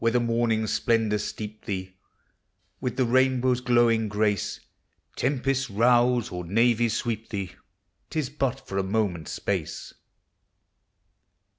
Whether 0.01 0.19
morning's 0.19 0.73
splendors 0.73 1.23
steep 1.25 1.65
thee 1.65 1.93
With 2.79 2.97
the 2.97 3.05
rainbow's 3.05 3.61
glowing 3.61 4.09
grace, 4.09 4.59
Tempests 5.15 5.69
rouse, 5.69 6.31
or 6.31 6.43
navies 6.43 6.95
sweep 6.95 7.29
thee, 7.29 7.51
T 8.09 8.17
is 8.17 8.31
but 8.31 8.65
for 8.67 8.79
a 8.79 8.83
moment's 8.83 9.33
space. 9.33 9.93